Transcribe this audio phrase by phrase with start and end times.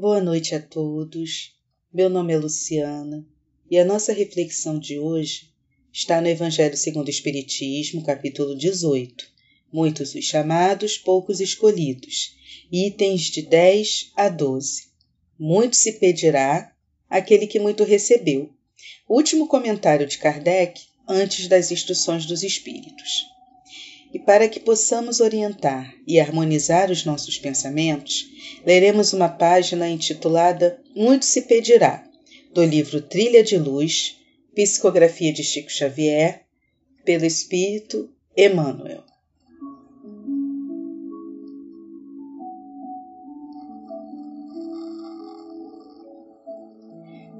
[0.00, 1.54] Boa noite a todos.
[1.92, 3.22] Meu nome é Luciana
[3.70, 5.52] e a nossa reflexão de hoje
[5.92, 9.30] está no Evangelho segundo o Espiritismo, capítulo 18.
[9.70, 12.34] Muitos os chamados, poucos escolhidos.
[12.72, 14.84] Itens de 10 a 12.
[15.38, 16.74] Muito se pedirá
[17.06, 18.48] aquele que muito recebeu.
[19.06, 23.26] Último comentário de Kardec antes das instruções dos Espíritos.
[24.12, 28.28] E para que possamos orientar e harmonizar os nossos pensamentos,
[28.66, 32.04] leremos uma página intitulada Muito se Pedirá,
[32.52, 34.16] do livro Trilha de Luz,
[34.54, 36.42] Psicografia de Chico Xavier,
[37.04, 39.04] pelo Espírito Emmanuel.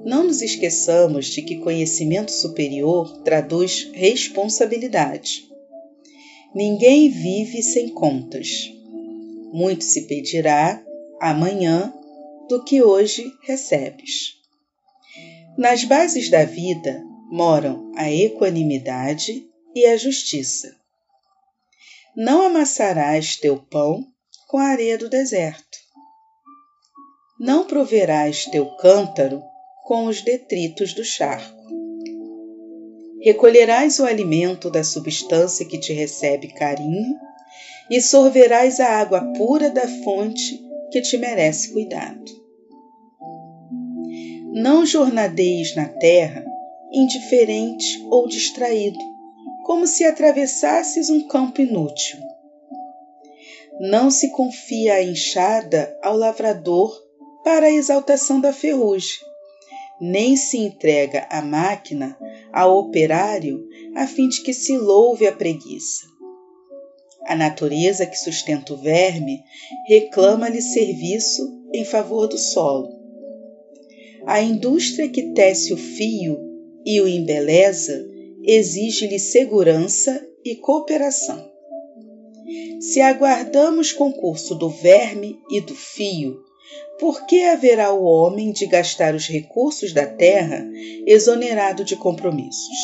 [0.03, 5.50] Não nos esqueçamos de que conhecimento superior traduz responsabilidade.
[6.53, 8.69] Ninguém vive sem contas.
[9.53, 10.83] Muito se pedirá
[11.21, 11.93] amanhã
[12.49, 14.35] do que hoje recebes.
[15.57, 20.75] Nas bases da vida moram a equanimidade e a justiça.
[22.15, 24.05] Não amassarás teu pão
[24.49, 25.77] com a areia do deserto.
[27.39, 29.41] Não proverás teu cântaro
[29.85, 31.60] com os detritos do charco.
[33.23, 37.19] Recolherás o alimento da substância que te recebe carinho
[37.89, 40.59] e sorverás a água pura da fonte
[40.91, 42.41] que te merece cuidado.
[44.53, 46.43] Não jornadeis na terra
[46.91, 48.99] indiferente ou distraído,
[49.65, 52.19] como se atravessasses um campo inútil.
[53.79, 56.91] Não se confia a enxada ao lavrador
[57.43, 59.30] para a exaltação da ferrugem,
[60.01, 62.17] nem se entrega a máquina
[62.51, 63.63] ao operário
[63.95, 66.09] a fim de que se louve a preguiça.
[67.27, 69.43] A natureza que sustenta o verme
[69.87, 72.99] reclama-lhe serviço em favor do solo.
[74.25, 76.39] A indústria que tece o fio
[76.83, 78.09] e o embeleza
[78.43, 81.47] exige-lhe segurança e cooperação.
[82.79, 86.41] Se aguardamos concurso do verme e do fio,
[87.01, 90.63] por que haverá o homem de gastar os recursos da terra
[91.07, 92.77] exonerado de compromissos?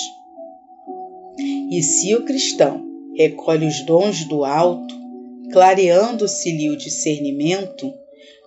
[1.69, 2.83] E se o cristão
[3.15, 4.95] recolhe os dons do alto,
[5.51, 7.93] clareando-se-lhe o discernimento,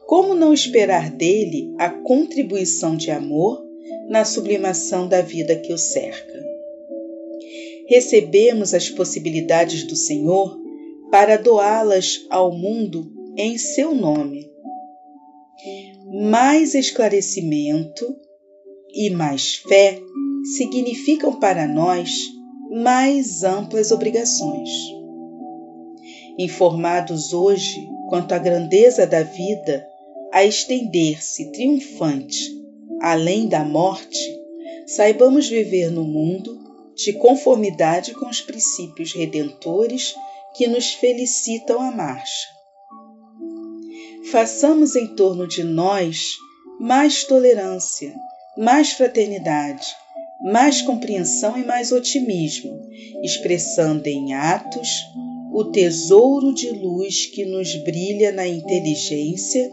[0.09, 3.65] como não esperar dele a contribuição de amor
[4.09, 6.45] na sublimação da vida que o cerca?
[7.87, 10.59] Recebemos as possibilidades do Senhor
[11.13, 14.50] para doá-las ao mundo em seu nome
[16.27, 18.17] mais esclarecimento
[18.93, 20.01] e mais fé
[20.57, 22.11] significam para nós
[22.71, 24.71] mais amplas obrigações.
[26.39, 29.87] Informados hoje quanto à grandeza da vida
[30.33, 32.59] a estender-se triunfante
[33.01, 34.19] além da morte,
[34.87, 36.59] saibamos viver no mundo
[36.95, 40.15] de conformidade com os princípios redentores
[40.55, 42.60] que nos felicitam a marcha
[44.25, 46.37] façamos em torno de nós
[46.79, 48.15] mais tolerância,
[48.57, 49.87] mais fraternidade,
[50.43, 52.89] mais compreensão e mais otimismo,
[53.23, 54.89] expressando em atos
[55.53, 59.71] o tesouro de luz que nos brilha na inteligência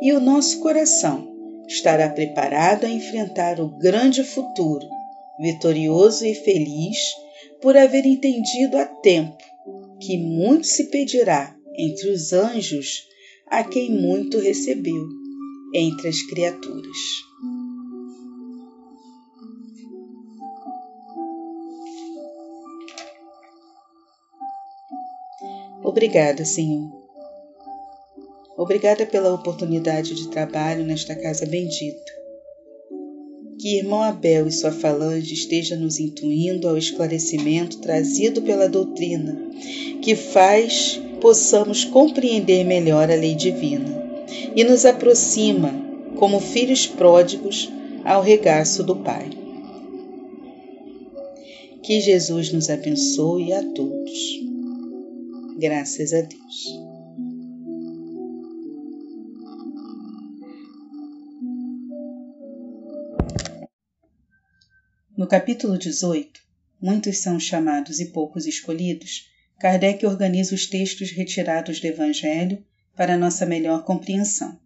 [0.00, 1.34] e o nosso coração
[1.66, 4.88] estará preparado a enfrentar o grande futuro,
[5.40, 6.96] vitorioso e feliz,
[7.60, 9.36] por haver entendido a tempo
[10.00, 13.02] que muito se pedirá entre os anjos
[13.48, 15.08] a quem muito recebeu
[15.74, 16.96] entre as criaturas.
[25.84, 26.90] Obrigada, Senhor.
[28.56, 32.12] Obrigada pela oportunidade de trabalho nesta casa bendita.
[33.60, 39.38] Que irmão Abel e sua falange estejam nos intuindo ao esclarecimento trazido pela doutrina,
[40.02, 44.06] que faz possamos compreender melhor a lei divina
[44.54, 45.72] e nos aproxima,
[46.16, 47.70] como filhos pródigos,
[48.04, 49.30] ao regaço do Pai.
[51.82, 54.40] Que Jesus nos abençoe a todos.
[55.58, 56.86] Graças a Deus.
[65.16, 66.40] No capítulo 18,
[66.80, 72.62] muitos são chamados e poucos escolhidos Kardec organiza os textos retirados do Evangelho
[72.94, 74.58] para nossa melhor compreensão.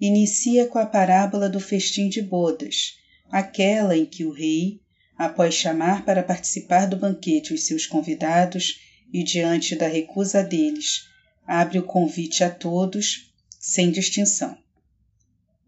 [0.00, 2.96] Inicia com a parábola do festim de bodas,
[3.30, 4.80] aquela em que o rei,
[5.16, 8.80] após chamar para participar do banquete os seus convidados
[9.12, 11.08] e diante da recusa deles,
[11.46, 14.56] abre o convite a todos, sem distinção.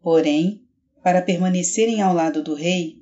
[0.02, 0.62] Porém,
[1.02, 2.96] para permanecerem ao lado do rei,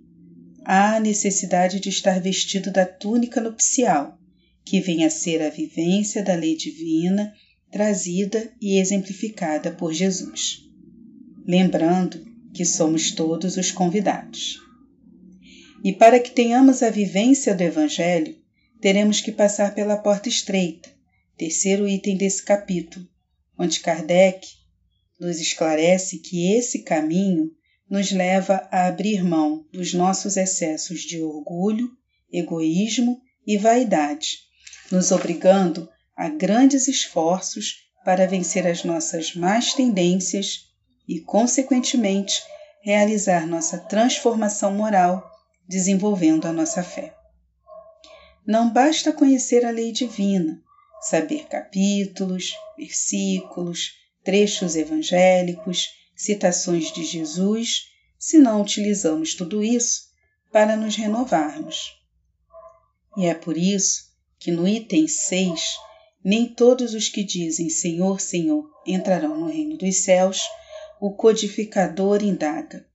[0.64, 4.18] há a necessidade de estar vestido da túnica nupcial,
[4.64, 7.32] que vem a ser a vivência da lei divina
[7.74, 10.60] trazida e exemplificada por Jesus.
[11.44, 12.24] Lembrando
[12.54, 14.60] que somos todos os convidados.
[15.82, 18.36] E para que tenhamos a vivência do Evangelho,
[18.80, 20.88] teremos que passar pela porta estreita,
[21.36, 23.08] terceiro item desse capítulo,
[23.58, 24.46] onde Kardec
[25.18, 27.50] nos esclarece que esse caminho
[27.90, 31.90] nos leva a abrir mão dos nossos excessos de orgulho,
[32.32, 34.43] egoísmo e vaidade,
[34.90, 40.68] nos obrigando a grandes esforços para vencer as nossas más tendências
[41.08, 42.42] e, consequentemente,
[42.82, 45.28] realizar nossa transformação moral,
[45.66, 47.14] desenvolvendo a nossa fé.
[48.46, 50.60] Não basta conhecer a lei divina,
[51.00, 53.92] saber capítulos, versículos,
[54.22, 57.86] trechos evangélicos, citações de Jesus,
[58.18, 60.02] se não utilizamos tudo isso
[60.52, 61.92] para nos renovarmos.
[63.16, 64.13] E é por isso
[64.44, 65.78] que no item 6,
[66.22, 70.42] nem todos os que dizem Senhor, Senhor entrarão no reino dos céus,
[71.00, 72.86] o codificador indaga.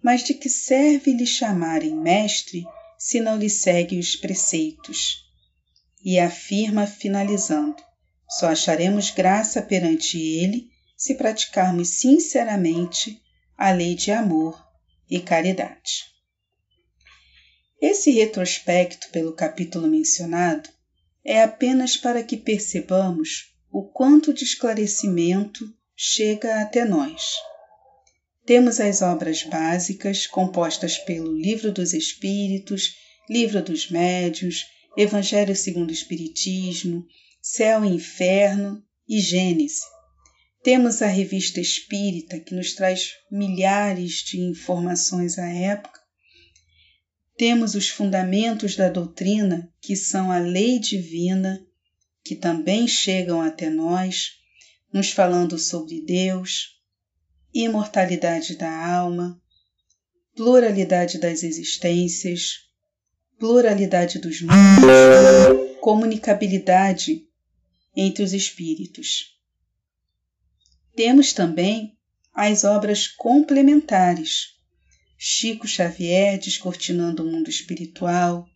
[0.00, 2.62] Mas de que serve lhe chamarem mestre
[2.96, 5.28] se não lhe segue os preceitos?
[6.04, 7.82] E afirma finalizando:
[8.30, 13.20] só acharemos graça perante ele se praticarmos sinceramente
[13.58, 14.64] a lei de amor
[15.10, 16.04] e caridade.
[17.80, 20.72] Esse retrospecto pelo capítulo mencionado
[21.24, 25.64] é apenas para que percebamos o quanto de esclarecimento
[25.96, 27.34] chega até nós.
[28.44, 32.94] Temos as obras básicas compostas pelo Livro dos Espíritos,
[33.28, 34.66] Livro dos Médios,
[34.96, 37.06] Evangelho segundo o Espiritismo,
[37.40, 39.80] Céu e Inferno e Gênese,
[40.64, 46.00] temos a Revista Espírita, que nos traz milhares de informações à época.
[47.46, 51.62] Temos os fundamentos da doutrina, que são a lei divina,
[52.24, 54.30] que também chegam até nós,
[54.90, 56.80] nos falando sobre Deus,
[57.52, 59.38] imortalidade da alma,
[60.34, 62.60] pluralidade das existências,
[63.38, 67.28] pluralidade dos mundos, comunicabilidade
[67.94, 69.38] entre os espíritos.
[70.96, 71.94] Temos também
[72.32, 74.53] as obras complementares.
[75.26, 78.46] Chico Xavier descortinando o mundo espiritual,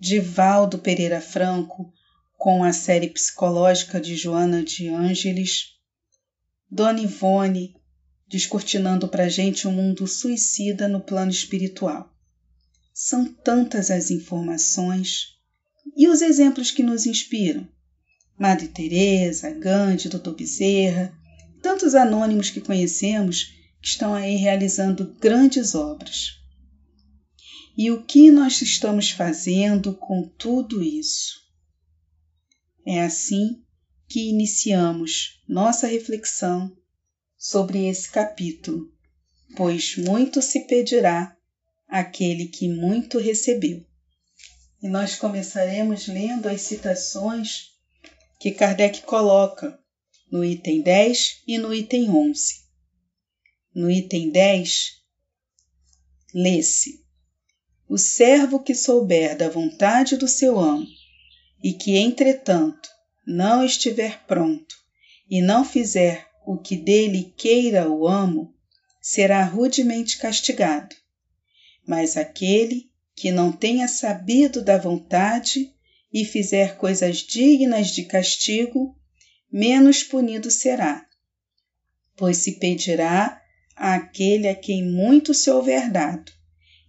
[0.00, 1.92] Divaldo Pereira Franco
[2.36, 5.74] com a série psicológica de Joana de Ângeles,
[6.68, 7.76] Dona Ivone
[8.26, 12.12] descortinando para gente um mundo suicida no plano espiritual.
[12.92, 15.36] São tantas as informações
[15.96, 17.64] e os exemplos que nos inspiram.
[18.36, 20.32] Madre Teresa, Gandhi, Dr.
[20.32, 21.16] Bezerra,
[21.62, 26.38] tantos anônimos que conhecemos que estão aí realizando grandes obras.
[27.76, 31.34] E o que nós estamos fazendo com tudo isso?
[32.84, 33.62] É assim
[34.08, 36.76] que iniciamos nossa reflexão
[37.36, 38.92] sobre esse capítulo,
[39.56, 41.36] pois muito se pedirá
[41.86, 43.84] àquele que muito recebeu.
[44.82, 47.72] E nós começaremos lendo as citações
[48.40, 49.78] que Kardec coloca
[50.30, 52.67] no item 10 e no item 11.
[53.78, 55.04] No item 10,
[56.34, 57.00] lê-se:
[57.88, 60.84] O servo que souber da vontade do seu amo
[61.62, 62.88] e que, entretanto,
[63.24, 64.74] não estiver pronto
[65.30, 68.52] e não fizer o que dele queira o amo,
[69.00, 70.96] será rudemente castigado.
[71.86, 75.72] Mas aquele que não tenha sabido da vontade
[76.12, 78.98] e fizer coisas dignas de castigo,
[79.52, 81.06] menos punido será,
[82.16, 83.37] pois se pedirá
[83.78, 86.32] àquele a quem muito se houver dado,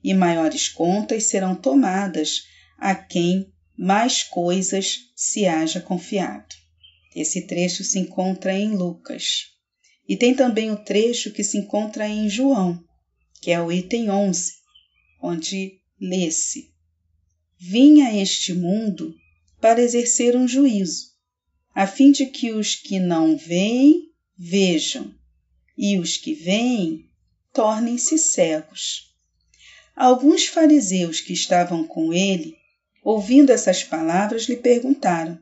[0.04, 2.44] e maiores contas serão tomadas
[2.78, 6.56] a quem mais coisas se haja confiado.
[7.16, 9.48] Esse trecho se encontra em Lucas.
[10.08, 12.84] E tem também o trecho que se encontra em João,
[13.42, 14.54] que é o item 11,
[15.22, 16.74] onde lê-se:
[17.58, 19.16] Vim a este mundo
[19.62, 21.10] para exercer um juízo,
[21.76, 25.14] a fim de que os que não veem vejam,
[25.82, 27.10] e os que veem
[27.54, 29.16] tornem-se cegos.
[29.96, 32.58] Alguns fariseus que estavam com ele,
[33.02, 35.42] ouvindo essas palavras, lhe perguntaram: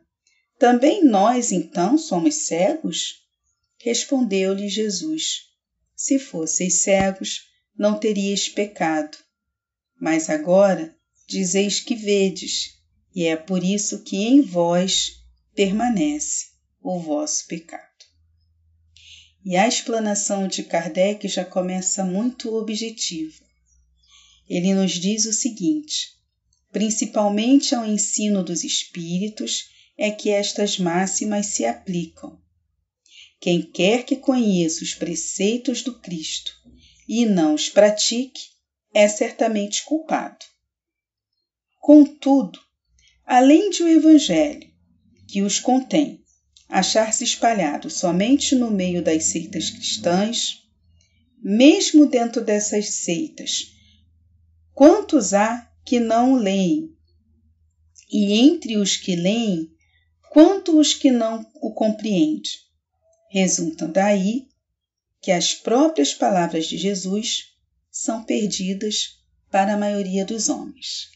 [0.60, 3.26] Também nós então somos cegos?
[3.80, 5.48] Respondeu-lhe Jesus:
[5.96, 9.18] Se fosseis cegos, não teríeis pecado.
[10.00, 10.96] Mas agora
[11.28, 12.78] dizeis que vedes,
[13.16, 15.14] e é por isso que em vós
[15.56, 17.97] permanece o vosso pecado.
[19.50, 23.42] E a explanação de Kardec já começa muito objetiva.
[24.50, 26.10] Ele nos diz o seguinte:
[26.70, 32.38] principalmente ao ensino dos espíritos é que estas máximas se aplicam.
[33.40, 36.52] Quem quer que conheça os preceitos do Cristo
[37.08, 38.42] e não os pratique,
[38.94, 40.46] é certamente culpado.
[41.80, 42.60] Contudo,
[43.26, 44.70] além de o Evangelho,
[45.26, 46.22] que os contém,
[46.68, 50.64] achar-se espalhado somente no meio das seitas cristãs,
[51.42, 53.74] mesmo dentro dessas seitas,
[54.74, 56.94] quantos há que não leem?
[58.12, 59.72] E entre os que leem,
[60.30, 62.52] quantos os que não o compreendem?
[63.30, 64.48] Resultam daí
[65.22, 67.54] que as próprias palavras de Jesus
[67.92, 69.18] são perdidas
[69.50, 71.10] para a maioria dos homens.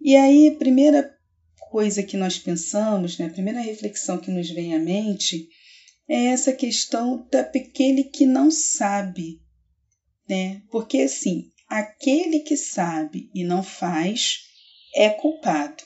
[0.00, 1.16] E aí, primeira
[1.70, 5.48] coisa que nós pensamos, né, a primeira reflexão que nos vem à mente
[6.08, 9.40] é essa questão daquele que não sabe,
[10.28, 10.62] né?
[10.68, 14.40] Porque assim, aquele que sabe e não faz
[14.94, 15.84] é culpado.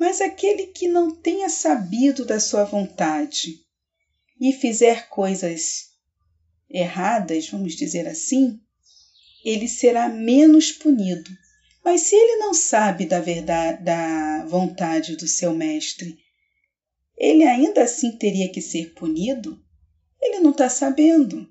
[0.00, 3.60] Mas aquele que não tenha sabido da sua vontade
[4.40, 5.90] e fizer coisas
[6.70, 8.58] erradas, vamos dizer assim,
[9.44, 11.30] ele será menos punido.
[11.84, 16.18] Mas se ele não sabe da verdade, da vontade do seu mestre,
[17.16, 19.62] ele ainda assim teria que ser punido?
[20.20, 21.46] Ele não está sabendo.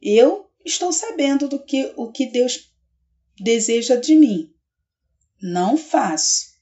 [0.00, 2.72] Eu estou sabendo do que o que Deus
[3.38, 4.50] deseja de mim.
[5.40, 6.54] Não faço.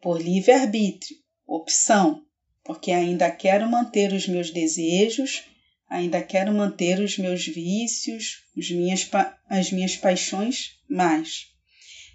[0.00, 2.24] Por livre-arbítrio, opção,
[2.64, 5.44] porque ainda quero manter os meus desejos
[5.88, 9.08] Ainda quero manter os meus vícios, os minhas,
[9.48, 11.46] as minhas paixões mais.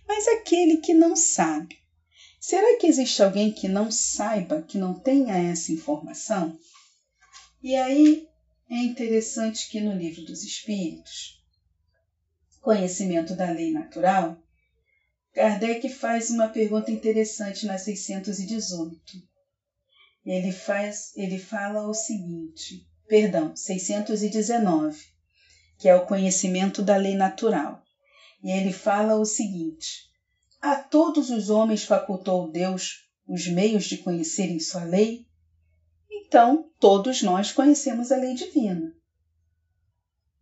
[0.08, 1.78] Mas aquele que não sabe,
[2.40, 6.58] será que existe alguém que não saiba, que não tenha essa informação?
[7.62, 8.28] E aí
[8.70, 11.42] é interessante que no livro dos Espíritos,
[12.62, 14.38] Conhecimento da Lei Natural,
[15.34, 19.00] Kardec faz uma pergunta interessante na 618.
[20.26, 24.98] Ele faz, ele fala o seguinte: perdão, 619,
[25.78, 27.83] que é o conhecimento da lei natural.
[28.44, 30.10] E ele fala o seguinte:
[30.62, 35.26] A todos os homens facultou Deus os meios de conhecerem sua lei?
[36.12, 38.94] Então, todos nós conhecemos a lei divina.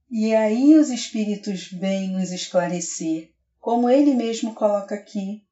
[0.09, 5.43] E aí os espíritos vêm nos esclarecer, como ele mesmo coloca aqui,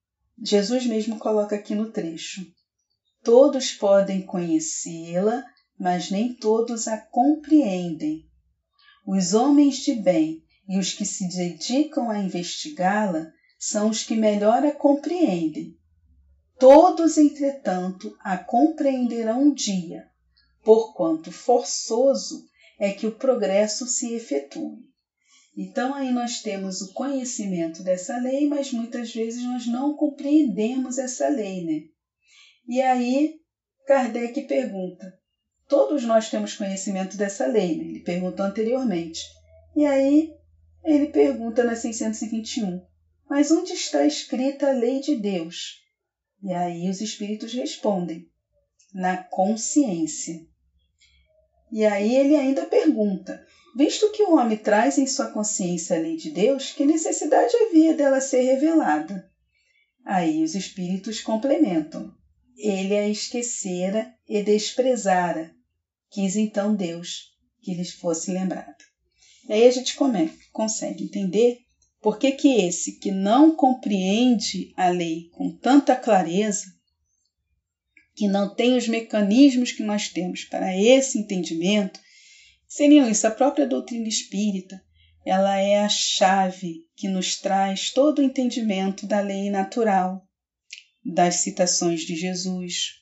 [0.41, 2.45] Jesus mesmo coloca aqui no trecho.
[3.23, 5.45] Todos podem conhecê-la
[5.79, 8.29] mas nem todos a compreendem.
[9.07, 14.63] Os homens de bem e os que se dedicam a investigá-la são os que melhor
[14.63, 15.75] a compreendem.
[16.59, 20.07] Todos, entretanto, a compreenderão um dia,
[20.63, 22.45] porquanto forçoso
[22.77, 24.87] é que o progresso se efetue.
[25.57, 31.27] Então aí nós temos o conhecimento dessa lei, mas muitas vezes nós não compreendemos essa
[31.27, 31.81] lei, né?
[32.67, 33.39] E aí
[33.87, 35.17] Kardec pergunta:
[35.67, 37.85] Todos nós temos conhecimento dessa lei, né?
[37.85, 39.21] ele perguntou anteriormente.
[39.75, 40.38] E aí
[40.83, 42.81] ele pergunta na 621,
[43.29, 45.81] mas onde está escrita a lei de Deus?
[46.41, 48.27] E aí os espíritos respondem,
[48.93, 50.39] na consciência.
[51.71, 53.45] E aí ele ainda pergunta,
[53.75, 57.93] visto que o homem traz em sua consciência a lei de Deus, que necessidade havia
[57.93, 59.29] dela ser revelada?
[60.05, 62.11] Aí os espíritos complementam,
[62.57, 65.53] ele a esquecera e desprezara,
[66.11, 68.88] Quis então Deus que lhes fosse lembrado.
[69.49, 71.57] E aí a gente come, consegue entender
[71.99, 76.65] por que, que esse que não compreende a lei com tanta clareza,
[78.15, 81.99] que não tem os mecanismos que nós temos para esse entendimento,
[82.67, 84.79] seriam isso a própria doutrina espírita,
[85.25, 90.23] ela é a chave que nos traz todo o entendimento da lei natural,
[91.03, 92.99] das citações de Jesus,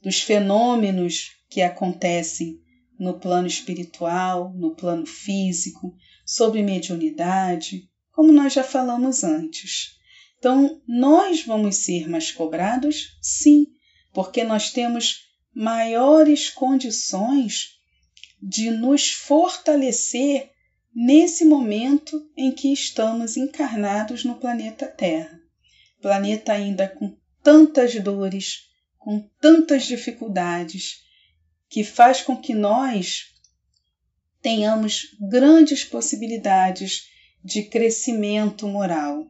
[0.00, 2.62] dos fenômenos que acontecem
[2.98, 5.94] no plano espiritual, no plano físico,
[6.24, 9.98] sobre mediunidade, como nós já falamos antes.
[10.38, 13.16] Então, nós vamos ser mais cobrados?
[13.20, 13.66] Sim,
[14.12, 17.78] porque nós temos maiores condições
[18.42, 20.50] de nos fortalecer
[20.94, 25.40] nesse momento em que estamos encarnados no planeta Terra.
[26.00, 28.68] Planeta ainda com tantas dores,
[28.98, 31.02] com tantas dificuldades,
[31.72, 33.28] que faz com que nós
[34.42, 37.04] tenhamos grandes possibilidades
[37.42, 39.26] de crescimento moral,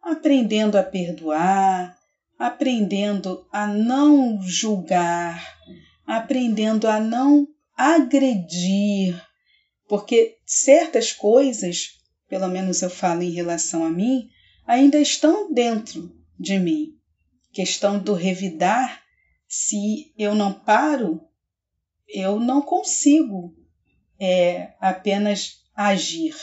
[0.00, 1.94] aprendendo a perdoar,
[2.38, 5.46] aprendendo a não julgar,
[6.06, 9.14] aprendendo a não agredir,
[9.86, 11.98] porque certas coisas,
[12.30, 14.26] pelo menos eu falo em relação a mim,
[14.66, 16.94] ainda estão dentro de mim.
[17.52, 19.02] Questão do revidar,
[19.46, 21.20] se eu não paro,
[22.12, 23.54] eu não consigo
[24.20, 26.36] é, apenas agir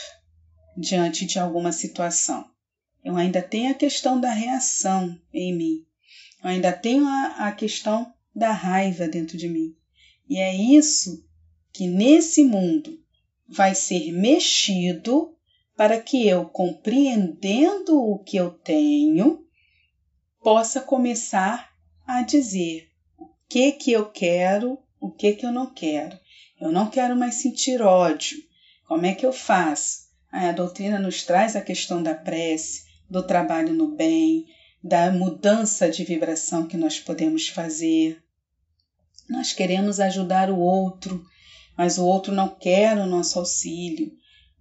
[0.76, 2.48] diante de alguma situação.
[3.02, 5.86] Eu ainda tenho a questão da reação em mim.
[6.42, 9.74] Eu ainda tenho a, a questão da raiva dentro de mim.
[10.28, 11.26] E é isso
[11.72, 12.98] que nesse mundo
[13.48, 15.34] vai ser mexido
[15.76, 19.44] para que eu, compreendendo o que eu tenho,
[20.42, 21.70] possa começar
[22.06, 26.18] a dizer o que que eu quero, o que que eu não quero.
[26.60, 28.36] Eu não quero mais sentir ódio.
[28.86, 30.10] Como é que eu faço?
[30.30, 34.44] A doutrina nos traz a questão da prece, do trabalho no bem,
[34.82, 38.22] da mudança de vibração que nós podemos fazer.
[39.28, 41.24] Nós queremos ajudar o outro,
[41.76, 44.12] mas o outro não quer o nosso auxílio.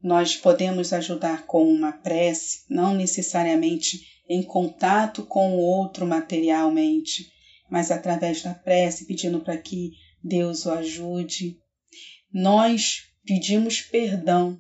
[0.02, 7.32] Nós podemos ajudar com uma prece, não necessariamente em contato com o outro materialmente,
[7.70, 9.92] mas através da prece, pedindo para que
[10.24, 11.58] Deus o ajude.
[12.32, 14.60] Nós pedimos perdão,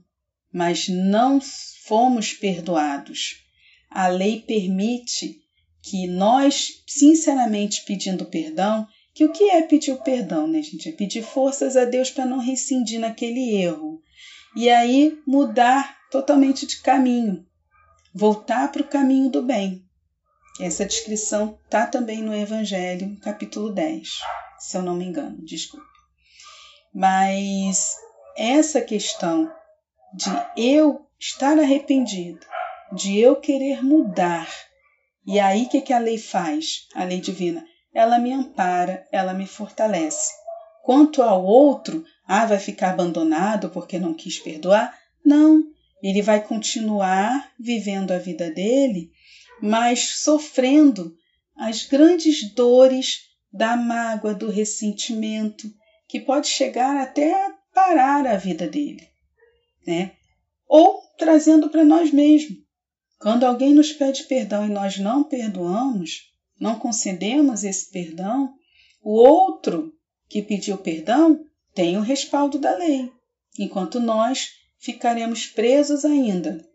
[0.52, 1.40] mas não
[1.86, 3.44] fomos perdoados.
[3.90, 5.40] A lei permite
[5.82, 10.90] que nós, sinceramente pedindo perdão, que o que é pedir o perdão, né, gente?
[10.90, 14.02] É pedir forças a Deus para não rescindir naquele erro.
[14.56, 17.46] E aí mudar totalmente de caminho,
[18.14, 19.84] voltar para o caminho do bem.
[20.60, 24.20] Essa descrição está também no Evangelho, capítulo 10,
[24.60, 25.86] se eu não me engano, desculpe.
[26.94, 27.96] Mas
[28.38, 29.52] essa questão
[30.14, 32.46] de eu estar arrependido,
[32.92, 34.50] de eu querer mudar,
[35.26, 36.88] e aí o que, que a lei faz?
[36.96, 40.34] A lei divina ela me ampara, ela me fortalece.
[40.84, 44.98] Quanto ao outro, ah, vai ficar abandonado porque não quis perdoar?
[45.26, 45.64] Não,
[46.02, 49.12] ele vai continuar vivendo a vida dele,
[49.62, 51.16] mas sofrendo
[51.58, 55.72] as grandes dores da mágoa, do ressentimento,
[56.08, 59.08] que pode chegar até a parar a vida dele,
[59.86, 60.12] né?
[60.68, 62.58] Ou trazendo para nós mesmos.
[63.20, 68.54] Quando alguém nos pede perdão e nós não perdoamos, não concedemos esse perdão,
[69.02, 69.94] o outro
[70.28, 73.12] que pediu perdão tem o respaldo da lei,
[73.58, 76.66] enquanto nós ficaremos presos ainda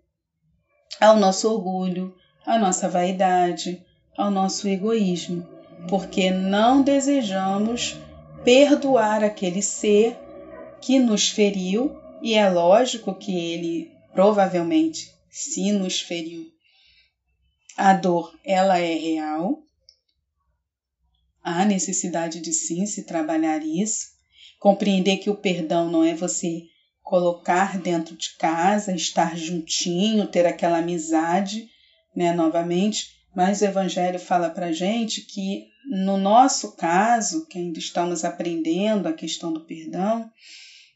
[1.01, 3.85] ao nosso orgulho, à nossa vaidade,
[4.17, 5.54] ao nosso egoísmo,
[5.89, 7.97] porque não desejamos
[8.45, 10.17] perdoar aquele ser
[10.81, 16.47] que nos feriu, e é lógico que ele provavelmente, se nos feriu,
[17.77, 19.65] a dor ela é real,
[21.45, 24.07] Há necessidade de sim se trabalhar isso,
[24.59, 26.63] compreender que o perdão não é você
[27.03, 31.69] colocar dentro de casa, estar juntinho, ter aquela amizade,
[32.17, 38.25] né, novamente, mas o evangelho fala para gente que no nosso caso, que ainda estamos
[38.25, 40.31] aprendendo a questão do perdão,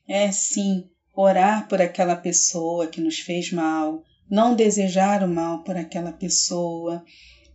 [0.06, 5.76] é sim orar por aquela pessoa que nos fez mal, não desejar o mal por
[5.76, 7.04] aquela pessoa,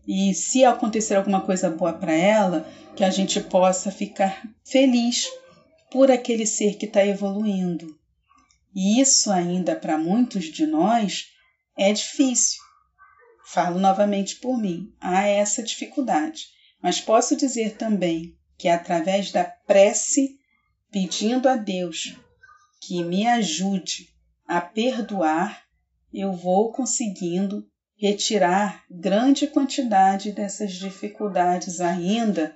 [0.08, 5.28] e se acontecer alguma coisa boa para ela, que a gente possa ficar feliz
[5.90, 7.98] por aquele ser que está evoluindo.
[8.76, 11.28] E isso ainda para muitos de nós
[11.78, 12.62] é difícil.
[13.46, 16.48] Falo novamente por mim, há essa dificuldade,
[16.84, 20.38] mas posso dizer também que através da prece,
[20.92, 22.18] pedindo a Deus
[22.82, 24.10] que me ajude
[24.46, 25.64] a perdoar,
[26.14, 27.66] eu vou conseguindo
[27.96, 32.54] retirar grande quantidade dessas dificuldades ainda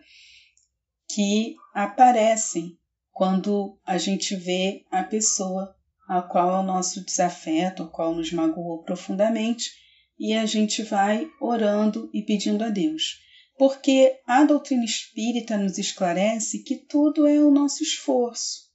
[1.07, 2.77] que aparecem
[3.13, 5.73] quando a gente vê a pessoa
[6.07, 9.71] a qual é o nosso desafeto, a qual nos magoou profundamente,
[10.19, 13.25] e a gente vai orando e pedindo a Deus.
[13.57, 18.67] Porque a doutrina espírita nos esclarece que tudo é o nosso esforço.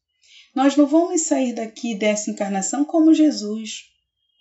[0.54, 3.84] Nós não vamos sair daqui dessa encarnação como Jesus,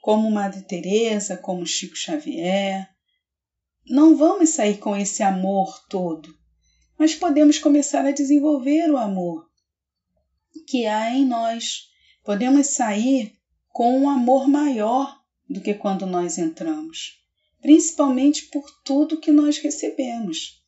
[0.02, 2.90] como Madre Teresa, como Chico Xavier.
[3.88, 6.36] Não vamos sair com esse amor todo,
[6.98, 9.48] mas podemos começar a desenvolver o amor
[10.68, 11.90] que há em nós.
[12.24, 13.36] Podemos sair
[13.70, 17.21] com um amor maior do que quando nós entramos,
[17.62, 20.62] principalmente por tudo que nós recebemos,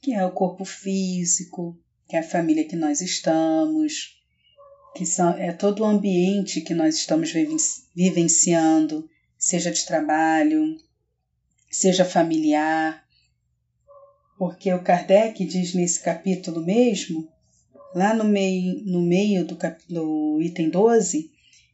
[0.00, 1.78] que é o corpo físico,
[2.08, 4.18] que é a família que nós estamos,
[4.94, 7.32] que são, é todo o ambiente que nós estamos
[7.94, 10.76] vivenciando, seja de trabalho,
[11.70, 13.04] seja familiar.
[14.38, 17.28] Porque o Kardec diz nesse capítulo mesmo
[17.94, 21.30] lá no meio, no meio do, do item 12,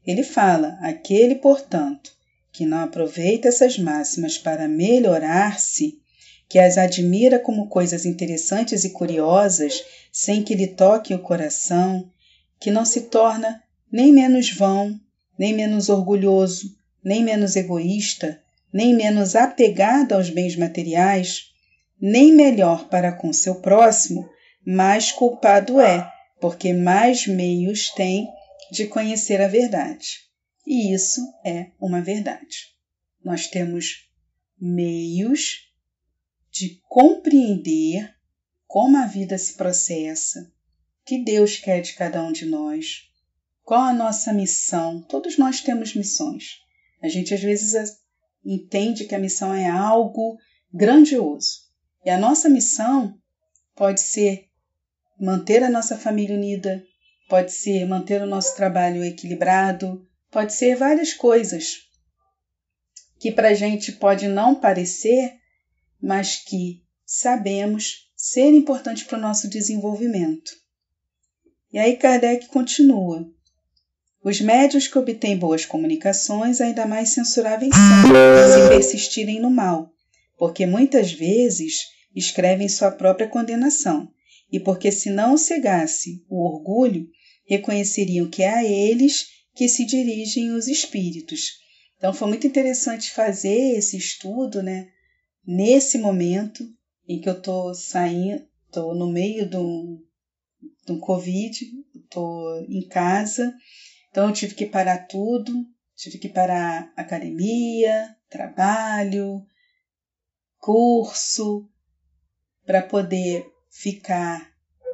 [0.07, 2.13] ele fala: aquele, portanto,
[2.55, 5.99] que não aproveita essas máximas para melhorar-se,
[6.49, 12.09] que as admira como coisas interessantes e curiosas, sem que lhe toque o coração,
[12.61, 14.97] que não se torna nem menos vão,
[15.37, 18.41] nem menos orgulhoso, nem menos egoísta,
[18.73, 21.47] nem menos apegado aos bens materiais,
[22.01, 24.31] nem melhor para com seu próximo,
[24.65, 26.09] mais culpado é,
[26.41, 28.29] porque mais meios tem
[28.71, 30.25] de conhecer a verdade.
[30.67, 32.75] E isso é uma verdade.
[33.23, 34.09] Nós temos
[34.59, 35.71] meios
[36.51, 38.15] de compreender
[38.67, 43.11] como a vida se processa, o que Deus quer de cada um de nós,
[43.63, 45.03] qual a nossa missão.
[45.03, 46.61] Todos nós temos missões.
[47.03, 47.99] A gente às vezes
[48.45, 50.39] entende que a missão é algo
[50.73, 51.65] grandioso.
[52.05, 53.19] E a nossa missão
[53.75, 54.49] pode ser
[55.21, 56.85] manter a nossa família unida,
[57.29, 61.85] pode ser manter o nosso trabalho equilibrado, pode ser várias coisas
[63.21, 65.33] que para a gente pode não parecer,
[66.03, 70.51] mas que sabemos ser importante para o nosso desenvolvimento.
[71.73, 73.25] E aí Kardec continua.
[74.25, 79.93] Os médios que obtêm boas comunicações ainda mais censuráveis são se persistirem no mal,
[80.37, 84.09] porque muitas vezes escrevem sua própria condenação,
[84.51, 87.09] e porque se não cegasse o orgulho,
[87.47, 91.61] reconheceriam que é a eles que se dirigem os espíritos.
[91.97, 94.89] Então foi muito interessante fazer esse estudo, né?
[95.47, 96.65] Nesse momento
[97.07, 100.05] em que eu estou saindo, estou no meio do,
[100.87, 101.59] do Covid,
[101.95, 103.55] estou em casa,
[104.11, 105.53] então eu tive que parar tudo,
[105.95, 109.47] tive que parar academia, trabalho,
[110.59, 111.69] curso,
[112.65, 114.51] para poder ficar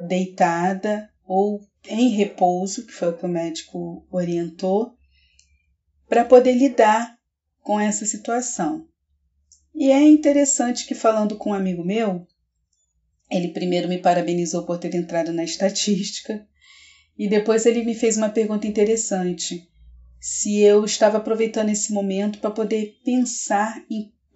[0.07, 4.93] deitada ou em repouso, que foi o que o médico orientou,
[6.07, 7.17] para poder lidar
[7.61, 8.87] com essa situação.
[9.73, 12.27] E é interessante que, falando com um amigo meu,
[13.29, 16.45] ele primeiro me parabenizou por ter entrado na estatística
[17.17, 19.69] e depois ele me fez uma pergunta interessante:
[20.19, 23.81] se eu estava aproveitando esse momento para poder pensar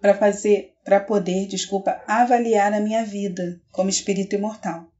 [0.00, 4.90] para fazer, para poder, desculpa, avaliar a minha vida como espírito imortal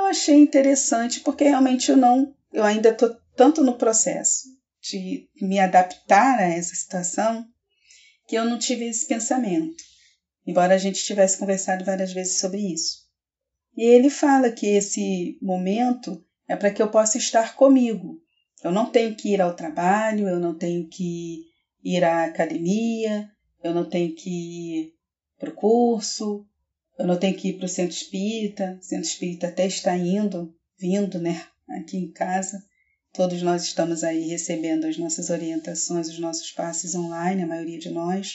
[0.00, 4.48] eu achei interessante porque realmente eu não, eu ainda estou tanto no processo
[4.80, 7.46] de me adaptar a essa situação
[8.26, 9.82] que eu não tive esse pensamento,
[10.46, 13.08] embora a gente tivesse conversado várias vezes sobre isso.
[13.76, 18.20] E ele fala que esse momento é para que eu possa estar comigo.
[18.62, 21.44] Eu não tenho que ir ao trabalho, eu não tenho que
[21.82, 23.30] ir à academia,
[23.62, 24.94] eu não tenho que ir
[25.38, 26.46] para o curso,
[27.00, 30.54] eu não tenho que ir para o centro espírita, o centro espírita até está indo,
[30.78, 32.62] vindo, né, aqui em casa.
[33.14, 37.88] Todos nós estamos aí recebendo as nossas orientações, os nossos passes online, a maioria de
[37.88, 38.34] nós.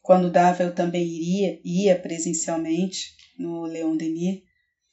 [0.00, 4.40] Quando dava, eu também iria, ia presencialmente no Leon Denis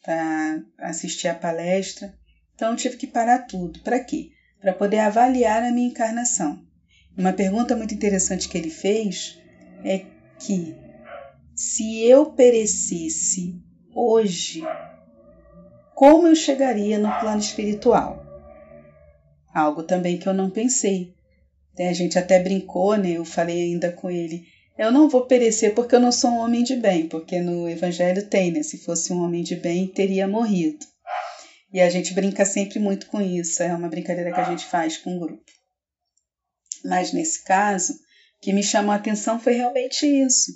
[0.03, 2.13] para assistir a palestra.
[2.55, 3.79] Então, eu tive que parar tudo.
[3.79, 4.31] Para quê?
[4.59, 6.61] Para poder avaliar a minha encarnação.
[7.17, 9.39] Uma pergunta muito interessante que ele fez
[9.85, 9.99] é
[10.39, 10.75] que
[11.55, 13.55] se eu perecesse
[13.93, 14.63] hoje,
[15.93, 18.25] como eu chegaria no plano espiritual?
[19.53, 21.13] Algo também que eu não pensei.
[21.77, 23.11] A gente até brincou, né?
[23.11, 24.45] Eu falei ainda com ele.
[24.77, 28.27] Eu não vou perecer porque eu não sou um homem de bem, porque no Evangelho
[28.27, 28.63] tem, né?
[28.63, 30.85] Se fosse um homem de bem, teria morrido.
[31.73, 34.97] E a gente brinca sempre muito com isso, é uma brincadeira que a gente faz
[34.97, 35.45] com o grupo.
[36.83, 37.97] Mas nesse caso, o
[38.41, 40.51] que me chamou a atenção foi realmente isso.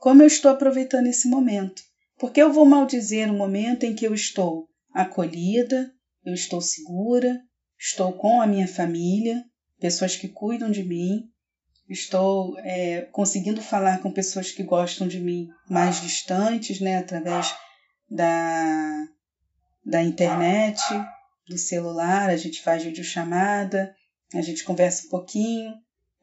[0.00, 1.82] Como eu estou aproveitando esse momento?
[2.18, 5.92] Porque eu vou maldizer o momento em que eu estou acolhida,
[6.24, 7.38] eu estou segura,
[7.78, 9.44] estou com a minha família,
[9.78, 11.28] pessoas que cuidam de mim,
[11.86, 17.54] estou é, conseguindo falar com pessoas que gostam de mim mais distantes, né, através
[18.10, 19.06] da,
[19.84, 20.80] da internet,
[21.46, 23.94] do celular, a gente faz videochamada,
[24.32, 25.74] a gente conversa um pouquinho.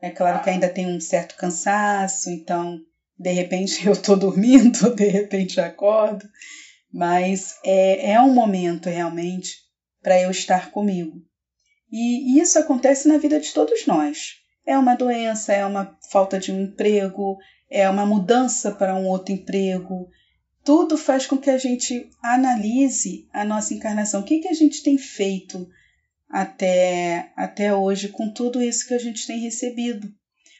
[0.01, 2.79] É claro que ainda tem um certo cansaço, então
[3.17, 6.27] de repente eu estou dormindo, de repente acordo,
[6.91, 9.55] mas é, é um momento realmente
[10.01, 11.21] para eu estar comigo.
[11.91, 14.35] E isso acontece na vida de todos nós.
[14.65, 17.37] É uma doença, é uma falta de um emprego,
[17.69, 20.09] é uma mudança para um outro emprego.
[20.63, 24.21] Tudo faz com que a gente analise a nossa encarnação.
[24.21, 25.67] O que, que a gente tem feito
[26.29, 30.11] até, até hoje com tudo isso que a gente tem recebido?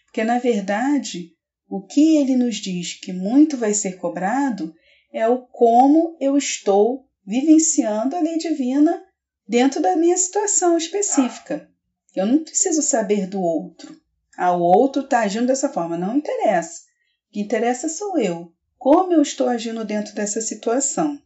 [0.05, 1.36] Porque, na verdade,
[1.69, 4.73] o que ele nos diz que muito vai ser cobrado
[5.11, 9.03] é o como eu estou vivenciando a lei divina
[9.47, 11.69] dentro da minha situação específica.
[12.15, 13.99] Eu não preciso saber do outro.
[14.37, 15.97] Ah, o outro está agindo dessa forma.
[15.97, 16.81] Não interessa.
[17.29, 18.53] O que interessa sou eu.
[18.77, 21.19] Como eu estou agindo dentro dessa situação.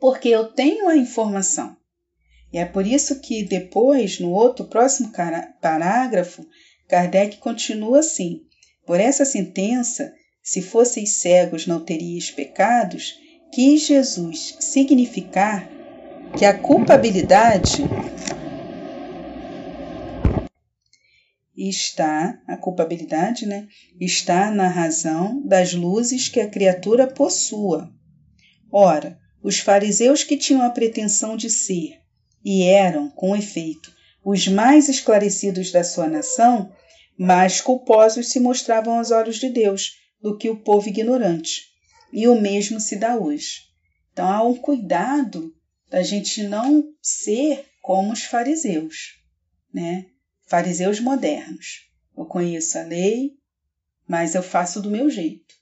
[0.00, 1.76] Porque eu tenho a informação.
[2.52, 5.12] E é por isso que depois, no outro próximo
[5.60, 6.46] parágrafo,
[6.88, 8.47] Kardec continua assim:
[8.88, 13.18] Por essa sentença, se fosseis cegos não teríeis pecados,
[13.52, 15.68] quis Jesus significar
[16.34, 17.82] que a culpabilidade
[21.54, 23.68] está, a culpabilidade, né,
[24.00, 27.92] está na razão das luzes que a criatura possua.
[28.72, 32.00] Ora, os fariseus que tinham a pretensão de ser,
[32.42, 33.92] e eram, com efeito,
[34.24, 36.72] os mais esclarecidos da sua nação,
[37.18, 41.66] mais culposos se mostravam aos olhos de Deus do que o povo ignorante.
[42.12, 43.62] E o mesmo se dá hoje.
[44.12, 45.52] Então há um cuidado
[45.90, 49.18] da gente não ser como os fariseus,
[49.74, 50.06] né?
[50.46, 51.88] Fariseus modernos.
[52.16, 53.36] Eu conheço a lei,
[54.06, 55.54] mas eu faço do meu jeito.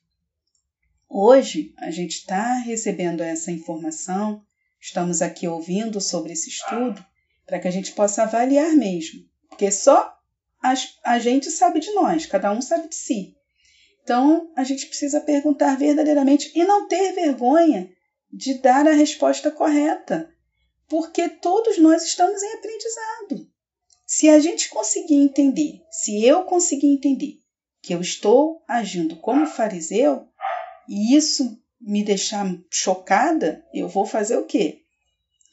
[1.08, 4.44] Hoje a gente está recebendo essa informação,
[4.80, 7.04] estamos aqui ouvindo sobre esse estudo
[7.46, 10.15] para que a gente possa avaliar mesmo, porque só
[11.04, 13.36] a gente sabe de nós, cada um sabe de si.
[14.02, 17.90] Então a gente precisa perguntar verdadeiramente e não ter vergonha
[18.32, 20.32] de dar a resposta correta,
[20.88, 23.50] porque todos nós estamos em aprendizado.
[24.06, 27.38] Se a gente conseguir entender, se eu conseguir entender
[27.82, 30.28] que eu estou agindo como fariseu,
[30.88, 34.82] e isso me deixar chocada, eu vou fazer o quê?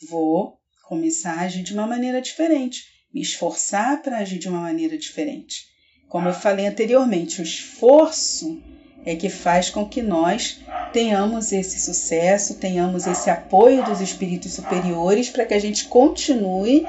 [0.07, 4.97] Vou começar a agir de uma maneira diferente, me esforçar para agir de uma maneira
[4.97, 5.67] diferente.
[6.09, 8.61] Como eu falei anteriormente, o esforço
[9.05, 15.29] é que faz com que nós tenhamos esse sucesso, tenhamos esse apoio dos espíritos superiores
[15.29, 16.85] para que a gente continue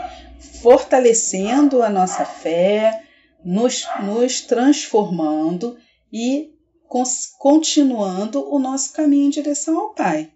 [0.62, 3.02] fortalecendo a nossa fé,
[3.44, 5.76] nos, nos transformando
[6.12, 6.54] e
[7.38, 10.30] continuando o nosso caminho em direção ao Pai.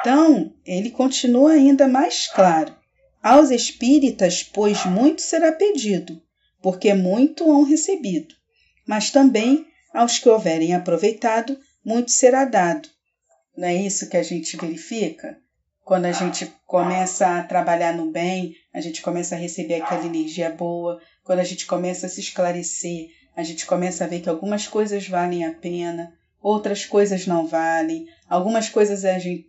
[0.00, 2.74] Então, ele continua ainda mais claro.
[3.22, 6.20] Aos espíritas, pois muito será pedido,
[6.60, 8.34] porque muito hão recebido,
[8.84, 12.88] mas também aos que houverem aproveitado, muito será dado.
[13.56, 15.38] Não é isso que a gente verifica?
[15.84, 20.50] Quando a gente começa a trabalhar no bem, a gente começa a receber aquela energia
[20.50, 24.66] boa, quando a gente começa a se esclarecer, a gente começa a ver que algumas
[24.66, 29.02] coisas valem a pena, outras coisas não valem, algumas coisas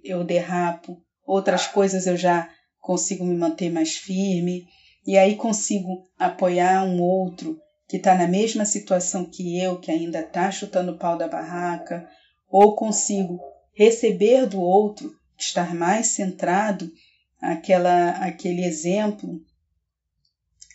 [0.04, 2.50] eu derrapo, outras coisas eu já
[2.84, 4.68] consigo me manter mais firme,
[5.08, 10.20] e aí consigo apoiar um outro que está na mesma situação que eu, que ainda
[10.20, 12.06] está chutando o pau da barraca,
[12.50, 13.40] ou consigo
[13.74, 16.92] receber do outro, estar mais centrado
[17.42, 19.42] aquela, aquele exemplo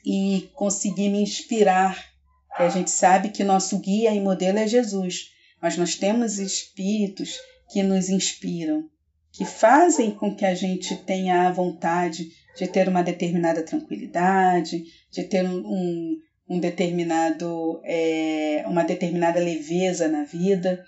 [0.02, 2.10] e conseguir me inspirar.
[2.56, 7.38] A gente sabe que nosso guia e modelo é Jesus, mas nós temos espíritos
[7.70, 8.88] que nos inspiram,
[9.38, 15.22] que fazem com que a gente tenha a vontade de ter uma determinada tranquilidade, de
[15.22, 20.84] ter um, um determinado, é, uma determinada leveza na vida,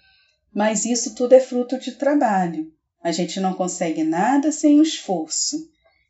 [0.53, 2.67] mas isso tudo é fruto de trabalho.
[3.01, 5.57] A gente não consegue nada sem o esforço,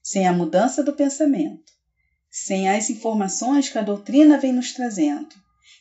[0.03, 1.71] sem a mudança do pensamento,
[2.31, 5.29] sem as informações que a doutrina vem nos trazendo,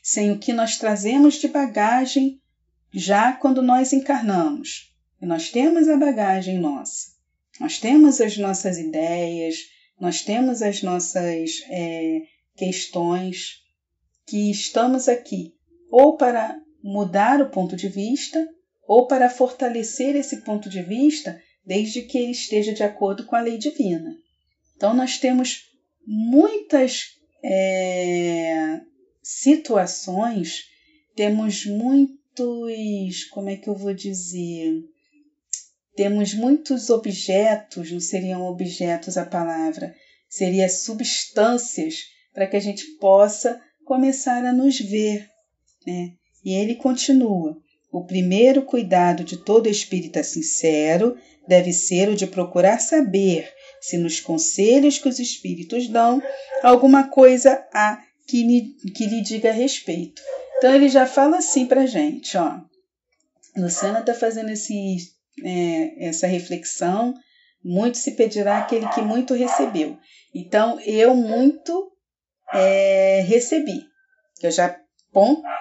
[0.04, 2.38] sem o que nós trazemos de bagagem
[2.93, 4.88] já quando nós encarnamos.
[5.21, 7.12] E nós temos a bagagem nossa,
[7.60, 12.21] nós temos as nossas ideias, nós temos as nossas é,
[12.55, 13.62] questões
[14.25, 15.53] que estamos aqui
[15.91, 18.47] ou para mudar o ponto de vista
[18.88, 23.41] ou para fortalecer esse ponto de vista desde que ele esteja de acordo com a
[23.41, 24.15] lei divina.
[24.75, 25.69] Então, nós temos
[26.08, 28.82] muitas é,
[29.21, 30.63] situações,
[31.15, 34.82] temos muitos, como é que eu vou dizer?
[36.00, 39.94] Temos muitos objetos, não seriam objetos a palavra,
[40.30, 45.28] seriam substâncias para que a gente possa começar a nos ver.
[45.86, 46.14] Né?
[46.46, 47.58] E ele continua:
[47.92, 54.22] o primeiro cuidado de todo espírita sincero deve ser o de procurar saber se nos
[54.22, 56.24] conselhos que os espíritos dão
[56.64, 60.22] alguma coisa há que lhe, que lhe diga respeito.
[60.60, 62.58] Então ele já fala assim para gente, ó.
[63.58, 67.13] Luciana está fazendo esse, é, essa reflexão.
[67.63, 69.97] Muito se pedirá aquele que muito recebeu.
[70.34, 71.91] Então eu muito
[72.54, 73.84] é, recebi.
[74.41, 74.80] Eu já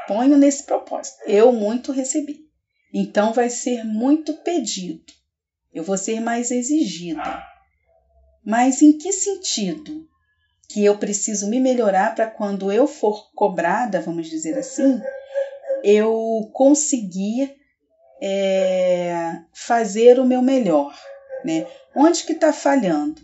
[0.06, 1.18] ponho nesse propósito.
[1.26, 2.48] Eu muito recebi.
[2.92, 5.12] Então vai ser muito pedido.
[5.72, 7.42] eu vou ser mais exigida.
[8.44, 10.06] Mas em que sentido?
[10.68, 15.00] Que eu preciso me melhorar para quando eu for cobrada, vamos dizer assim,
[15.82, 17.54] eu conseguir
[18.20, 20.94] é, fazer o meu melhor.
[21.44, 21.66] Né?
[21.94, 23.20] Onde que está falhando?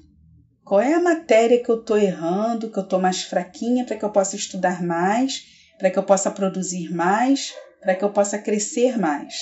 [0.64, 4.04] Qual é a matéria que eu estou errando, que eu estou mais fraquinha para que
[4.04, 5.44] eu possa estudar mais,
[5.78, 9.35] para que eu possa produzir mais, para que eu possa crescer mais?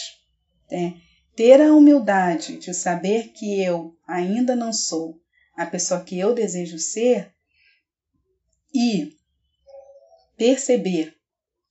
[0.71, 0.95] Né?
[1.37, 5.21] Ter a humildade de saber que eu ainda não sou
[5.57, 7.33] a pessoa que eu desejo ser
[8.75, 9.17] e
[10.37, 11.15] perceber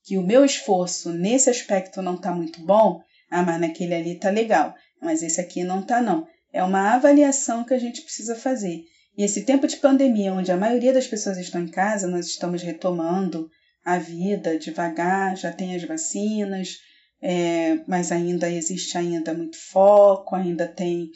[0.03, 4.29] que o meu esforço nesse aspecto não está muito bom, ah, mas naquele ali está
[4.29, 6.27] legal, mas esse aqui não está não.
[6.53, 8.83] É uma avaliação que a gente precisa fazer.
[9.17, 12.61] E esse tempo de pandemia, onde a maioria das pessoas estão em casa, nós estamos
[12.61, 13.49] retomando
[13.83, 16.77] a vida devagar, já tem as vacinas,
[17.21, 21.09] é, mas ainda existe ainda muito foco, ainda tem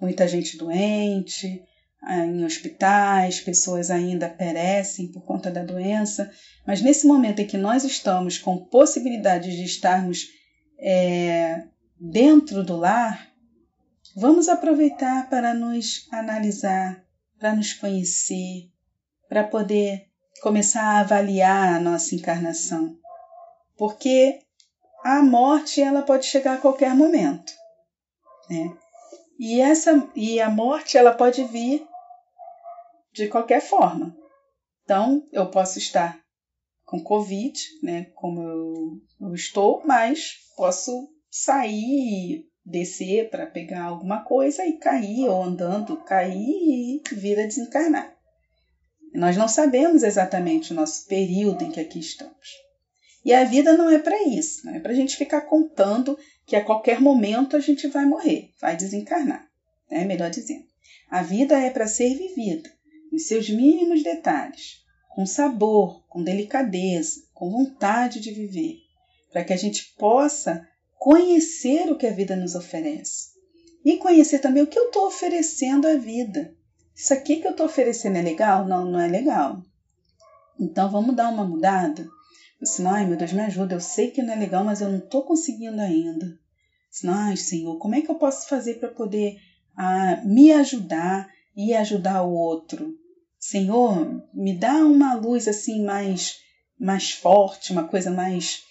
[0.00, 1.62] muita gente doente
[2.02, 6.30] ah, em hospitais, pessoas ainda perecem por conta da doença.
[6.66, 10.26] Mas nesse momento em que nós estamos com possibilidade de estarmos
[10.80, 11.64] é,
[11.98, 13.30] dentro do lar,
[14.16, 17.04] vamos aproveitar para nos analisar,
[17.38, 18.70] para nos conhecer,
[19.28, 20.08] para poder
[20.42, 22.96] começar a avaliar a nossa encarnação.
[23.76, 24.40] Porque
[25.04, 27.52] a morte ela pode chegar a qualquer momento,
[28.48, 28.76] né?
[29.38, 31.86] E essa e a morte ela pode vir
[33.12, 34.14] de qualquer forma.
[34.84, 36.20] Então, eu posso estar
[36.90, 44.66] com Covid, né, como eu, eu estou, mas posso sair, descer para pegar alguma coisa
[44.66, 48.12] e cair, ou andando, cair e vir a desencarnar.
[49.14, 52.48] Nós não sabemos exatamente o nosso período em que aqui estamos.
[53.24, 56.56] E a vida não é para isso, não é para a gente ficar contando que
[56.56, 59.48] a qualquer momento a gente vai morrer, vai desencarnar,
[59.88, 60.04] né?
[60.04, 60.64] melhor dizendo.
[61.08, 62.68] A vida é para ser vivida,
[63.12, 64.79] nos seus mínimos detalhes,
[65.20, 68.78] com sabor, com delicadeza, com vontade de viver,
[69.30, 70.66] para que a gente possa
[70.98, 73.32] conhecer o que a vida nos oferece
[73.84, 76.54] e conhecer também o que eu estou oferecendo à vida.
[76.96, 78.66] Isso aqui que eu estou oferecendo é legal?
[78.66, 79.62] Não, não é legal.
[80.58, 82.08] Então vamos dar uma mudada?
[82.64, 83.74] Senão, ai meu Deus, me ajuda.
[83.74, 86.34] Eu sei que não é legal, mas eu não estou conseguindo ainda.
[86.90, 89.36] Senão, ai Senhor, como é que eu posso fazer para poder
[89.76, 92.98] ah, me ajudar e ajudar o outro?
[93.50, 96.38] Senhor, me dá uma luz assim mais,
[96.78, 98.62] mais forte, uma coisa mais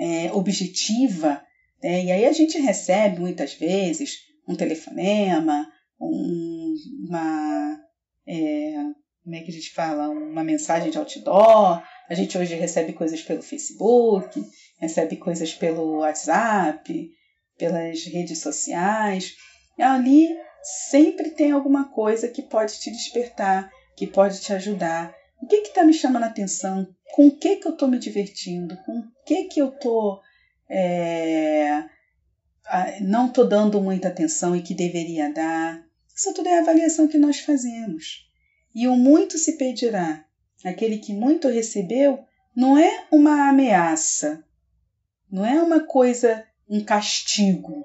[0.00, 1.44] é, objetiva.
[1.82, 2.06] Né?
[2.06, 6.74] E aí a gente recebe muitas vezes um telefonema, um,
[7.06, 7.78] uma.
[8.26, 8.72] É,
[9.22, 10.08] como é que a gente fala?
[10.08, 11.82] Uma mensagem de outdoor.
[12.08, 14.42] A gente hoje recebe coisas pelo Facebook,
[14.80, 17.10] recebe coisas pelo WhatsApp,
[17.58, 19.34] pelas redes sociais.
[19.76, 20.26] E ali
[20.86, 25.14] sempre tem alguma coisa que pode te despertar que pode te ajudar.
[25.40, 26.86] O que está me chamando a atenção?
[27.14, 28.76] Com o que, que eu estou me divertindo?
[28.84, 30.20] Com o que, que eu estou.
[30.68, 31.84] É,
[33.00, 35.82] não estou dando muita atenção e que deveria dar?
[36.14, 38.26] Isso tudo é a avaliação que nós fazemos.
[38.74, 40.24] E o muito se pedirá.
[40.64, 42.24] Aquele que muito recebeu
[42.54, 44.44] não é uma ameaça,
[45.30, 47.84] não é uma coisa, um castigo.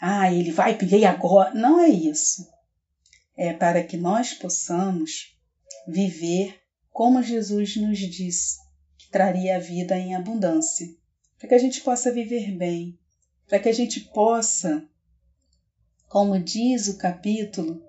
[0.00, 1.54] Ah, ele vai pedir agora.
[1.54, 2.46] Não é isso.
[3.36, 5.35] É para que nós possamos
[5.86, 6.60] viver
[6.96, 8.58] como Jesus nos disse
[8.96, 10.88] que traria a vida em abundância,
[11.38, 12.98] para que a gente possa viver bem,
[13.46, 14.82] para que a gente possa,
[16.08, 17.82] como diz o capítulo,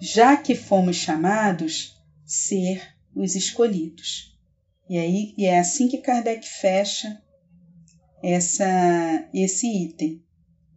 [0.00, 2.82] já que fomos chamados, ser
[3.14, 4.34] os escolhidos.
[4.88, 7.22] E aí e é assim que Kardec fecha
[8.22, 10.24] essa esse item.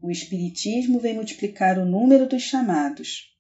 [0.02, 3.33] O espiritismo vem multiplicar o número dos chamados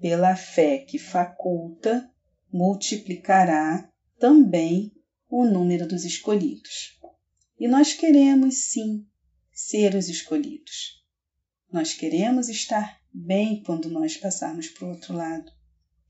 [0.00, 2.10] pela fé que faculta,
[2.52, 4.92] multiplicará também
[5.28, 6.98] o número dos escolhidos.
[7.58, 9.06] E nós queremos sim
[9.52, 11.04] ser os escolhidos.
[11.70, 15.52] Nós queremos estar bem quando nós passarmos para o outro lado.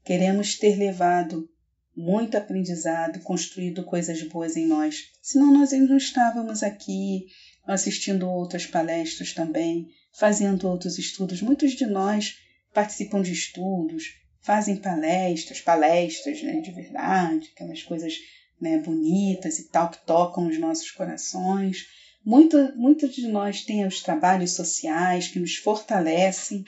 [0.04, 1.50] Queremos ter levado
[1.94, 5.10] muito aprendizado, construído coisas boas em nós.
[5.20, 7.26] Senão nós não estávamos aqui
[7.66, 11.42] assistindo outras palestras também, fazendo outros estudos.
[11.42, 12.36] Muitos de nós
[12.72, 18.14] participam de estudos, fazem palestras, palestras né, de verdade, aquelas coisas
[18.60, 21.86] né, bonitas e tal que tocam os nossos corações.
[22.24, 26.64] Muito, muito de nós tem os trabalhos sociais que nos fortalecem,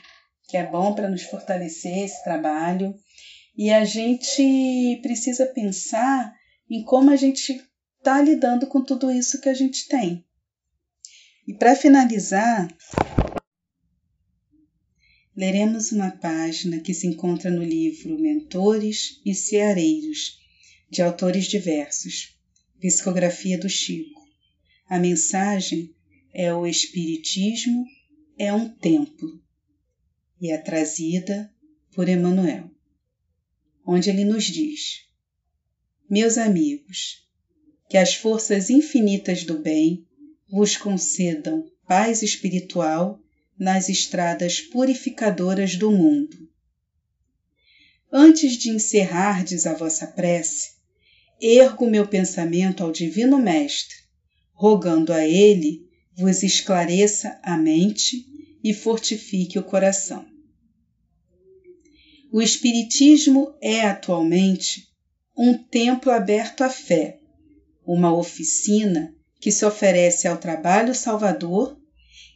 [0.48, 2.94] que é bom para nos fortalecer esse trabalho.
[3.56, 6.32] E a gente precisa pensar
[6.70, 7.62] em como a gente
[7.98, 10.24] está lidando com tudo isso que a gente tem.
[11.46, 12.68] E para finalizar,
[15.36, 20.38] leremos uma página que se encontra no livro Mentores e Ceareiros,
[20.90, 22.36] de autores diversos,
[22.80, 24.20] Psicografia do Chico.
[24.88, 25.94] A mensagem
[26.34, 27.86] é o Espiritismo
[28.38, 29.40] é um templo
[30.40, 31.50] e é trazida
[31.94, 32.70] por Emmanuel,
[33.86, 35.06] onde ele nos diz:
[36.10, 37.26] Meus amigos,
[37.88, 40.06] que as forças infinitas do bem
[40.48, 43.20] vos concedam paz espiritual
[43.62, 46.36] nas estradas purificadoras do mundo.
[48.10, 50.72] Antes de encerrardes a vossa prece,
[51.40, 53.94] ergo meu pensamento ao Divino Mestre,
[54.52, 58.26] rogando a Ele vos esclareça a mente
[58.64, 60.26] e fortifique o coração.
[62.32, 64.88] O Espiritismo é atualmente
[65.38, 67.20] um templo aberto à fé,
[67.86, 71.80] uma oficina que se oferece ao trabalho salvador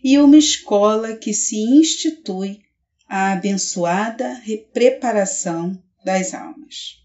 [0.08, 2.60] e uma escola que se institui
[3.08, 4.40] à abençoada
[4.72, 7.02] preparação das almas.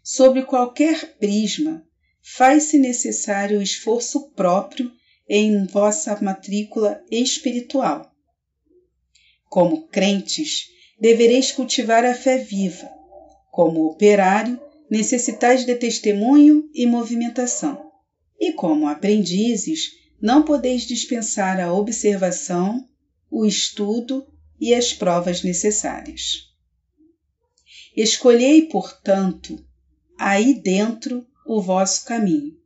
[0.00, 1.84] Sobre qualquer prisma,
[2.22, 4.92] faz-se necessário o esforço próprio
[5.28, 8.12] em vossa matrícula espiritual.
[9.48, 10.68] Como crentes,
[11.00, 12.88] devereis cultivar a fé viva.
[13.50, 14.56] Como operário,
[14.88, 17.90] necessitais de testemunho e movimentação.
[18.38, 22.88] E como aprendizes, não podeis dispensar a observação,
[23.30, 24.26] o estudo
[24.58, 26.52] e as provas necessárias.
[27.96, 29.64] Escolhei, portanto,
[30.18, 32.56] aí dentro o vosso caminho.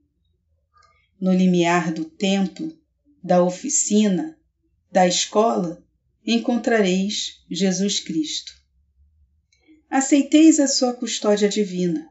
[1.21, 2.77] No limiar do templo,
[3.23, 4.39] da oficina,
[4.91, 5.85] da escola,
[6.27, 8.53] encontrareis Jesus Cristo.
[9.89, 12.09] Aceiteis a sua custódia divina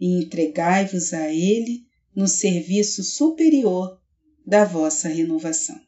[0.00, 4.01] e entregai-vos a Ele no serviço superior
[4.46, 5.80] da vossa renovação.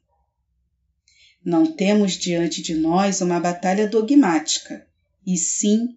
[1.44, 4.86] Não temos diante de nós uma batalha dogmática,
[5.26, 5.96] e sim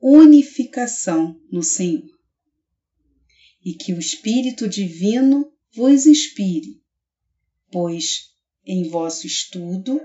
[0.00, 2.08] unificação no Senhor.
[3.64, 6.80] E que o Espírito Divino vos inspire,
[7.70, 8.32] pois
[8.64, 10.00] em vosso estudo,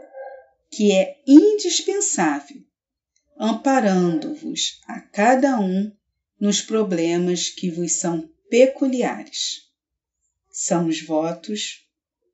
[0.70, 2.64] que é indispensável,
[3.38, 5.92] amparando-vos a cada um
[6.40, 9.71] nos problemas que vos são peculiares
[10.52, 11.88] são os votos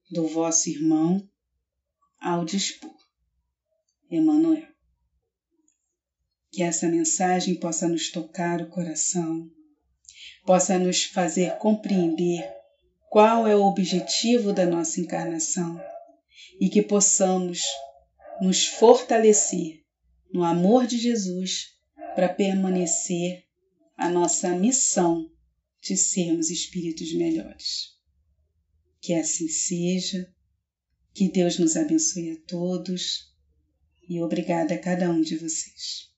[0.10, 1.28] do vosso irmão
[2.20, 2.96] ao dispor.
[4.10, 4.66] Emmanuel.
[6.52, 9.50] Que essa mensagem possa nos tocar o coração,
[10.46, 12.50] possa nos fazer compreender
[13.10, 15.80] qual é o objetivo da nossa encarnação
[16.60, 17.62] e que possamos
[18.42, 19.84] nos fortalecer
[20.34, 21.76] no amor de Jesus
[22.16, 23.44] para permanecer
[23.96, 25.30] a nossa missão
[25.82, 27.97] de sermos espíritos melhores.
[29.08, 30.30] Que assim seja.
[31.14, 33.34] Que Deus nos abençoe a todos
[34.10, 36.12] e obrigada a cada um de vocês.